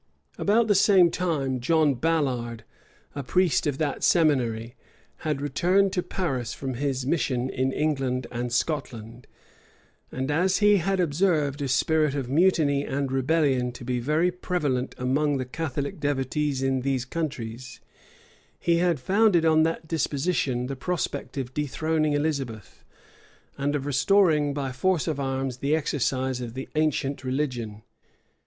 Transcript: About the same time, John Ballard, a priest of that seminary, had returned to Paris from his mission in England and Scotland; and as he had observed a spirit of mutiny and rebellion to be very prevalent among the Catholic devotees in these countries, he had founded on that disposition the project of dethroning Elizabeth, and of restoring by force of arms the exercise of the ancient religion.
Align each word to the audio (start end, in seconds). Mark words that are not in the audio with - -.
About 0.39 0.67
the 0.67 0.73
same 0.73 1.11
time, 1.11 1.59
John 1.59 1.93
Ballard, 1.93 2.63
a 3.13 3.21
priest 3.21 3.67
of 3.67 3.77
that 3.77 4.03
seminary, 4.03 4.75
had 5.17 5.39
returned 5.41 5.93
to 5.93 6.01
Paris 6.01 6.55
from 6.55 6.73
his 6.73 7.05
mission 7.05 7.51
in 7.51 7.71
England 7.71 8.25
and 8.31 8.51
Scotland; 8.51 9.27
and 10.11 10.31
as 10.31 10.57
he 10.57 10.77
had 10.77 10.99
observed 10.99 11.61
a 11.61 11.67
spirit 11.67 12.15
of 12.15 12.29
mutiny 12.31 12.83
and 12.83 13.11
rebellion 13.11 13.71
to 13.73 13.83
be 13.85 13.99
very 13.99 14.31
prevalent 14.31 14.95
among 14.97 15.37
the 15.37 15.45
Catholic 15.45 15.99
devotees 15.99 16.63
in 16.63 16.81
these 16.81 17.05
countries, 17.05 17.79
he 18.59 18.77
had 18.77 18.99
founded 18.99 19.45
on 19.45 19.61
that 19.61 19.87
disposition 19.87 20.65
the 20.65 20.75
project 20.75 21.37
of 21.37 21.53
dethroning 21.53 22.13
Elizabeth, 22.13 22.83
and 23.55 23.75
of 23.75 23.85
restoring 23.85 24.51
by 24.51 24.71
force 24.71 25.07
of 25.07 25.19
arms 25.19 25.57
the 25.57 25.75
exercise 25.75 26.41
of 26.41 26.55
the 26.55 26.67
ancient 26.73 27.23
religion. 27.23 27.83